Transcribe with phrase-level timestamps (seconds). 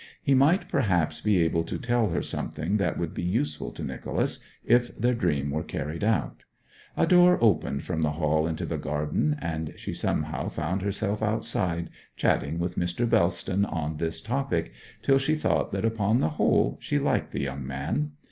[0.23, 4.39] He might perhaps be able to tell her something that would be useful to Nicholas,
[4.65, 6.43] if their dream were carried out.
[6.97, 11.91] A door opened from the hall into the garden, and she somehow found herself outside,
[12.17, 13.07] chatting with Mr.
[13.07, 17.67] Bellston on this topic, till she thought that upon the whole she liked the young
[17.67, 18.13] man.